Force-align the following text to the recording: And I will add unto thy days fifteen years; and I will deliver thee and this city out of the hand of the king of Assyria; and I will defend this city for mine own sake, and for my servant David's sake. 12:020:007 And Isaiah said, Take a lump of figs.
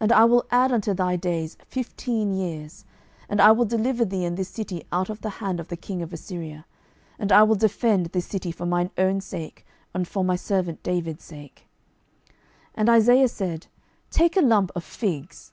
And 0.00 0.12
I 0.14 0.24
will 0.24 0.46
add 0.50 0.72
unto 0.72 0.94
thy 0.94 1.14
days 1.14 1.56
fifteen 1.64 2.34
years; 2.34 2.84
and 3.28 3.40
I 3.40 3.52
will 3.52 3.64
deliver 3.64 4.04
thee 4.04 4.24
and 4.24 4.36
this 4.36 4.48
city 4.48 4.84
out 4.90 5.08
of 5.08 5.20
the 5.20 5.30
hand 5.38 5.60
of 5.60 5.68
the 5.68 5.76
king 5.76 6.02
of 6.02 6.12
Assyria; 6.12 6.66
and 7.20 7.30
I 7.30 7.44
will 7.44 7.54
defend 7.54 8.06
this 8.06 8.26
city 8.26 8.50
for 8.50 8.66
mine 8.66 8.90
own 8.98 9.20
sake, 9.20 9.64
and 9.94 10.08
for 10.08 10.24
my 10.24 10.34
servant 10.34 10.82
David's 10.82 11.22
sake. 11.22 11.68
12:020:007 12.26 12.34
And 12.74 12.88
Isaiah 12.88 13.28
said, 13.28 13.66
Take 14.10 14.36
a 14.36 14.40
lump 14.40 14.72
of 14.74 14.82
figs. 14.82 15.52